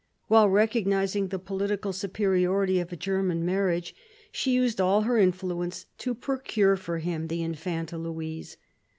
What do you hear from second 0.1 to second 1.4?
While recognising the